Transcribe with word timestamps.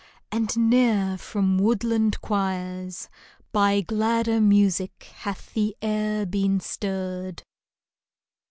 "and 0.31 0.57
ne'er 0.57 1.15
from 1.15 1.59
woodland 1.59 2.19
choirs 2.21 3.07
By 3.51 3.81
gladder 3.81 4.41
music 4.41 5.03
hath 5.17 5.53
the 5.53 5.77
air 5.79 6.25
been 6.25 6.59
stirred 6.59 7.43